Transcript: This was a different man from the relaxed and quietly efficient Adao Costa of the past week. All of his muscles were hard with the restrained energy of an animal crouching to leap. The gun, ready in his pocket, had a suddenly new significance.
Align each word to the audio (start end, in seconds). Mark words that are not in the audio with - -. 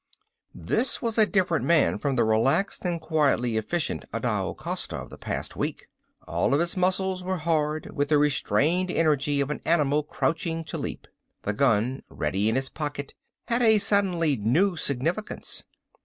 This 0.55 0.99
was 0.99 1.19
a 1.19 1.27
different 1.27 1.63
man 1.63 1.99
from 1.99 2.15
the 2.15 2.23
relaxed 2.23 2.83
and 2.85 2.99
quietly 2.99 3.55
efficient 3.55 4.03
Adao 4.11 4.57
Costa 4.57 4.95
of 4.95 5.11
the 5.11 5.17
past 5.19 5.55
week. 5.55 5.85
All 6.27 6.55
of 6.55 6.59
his 6.59 6.75
muscles 6.75 7.23
were 7.23 7.37
hard 7.37 7.91
with 7.95 8.09
the 8.09 8.17
restrained 8.17 8.89
energy 8.89 9.41
of 9.41 9.51
an 9.51 9.61
animal 9.63 10.01
crouching 10.01 10.63
to 10.63 10.77
leap. 10.79 11.05
The 11.43 11.53
gun, 11.53 12.01
ready 12.09 12.49
in 12.49 12.55
his 12.55 12.67
pocket, 12.69 13.13
had 13.45 13.61
a 13.61 13.77
suddenly 13.77 14.35
new 14.37 14.75
significance. 14.75 15.65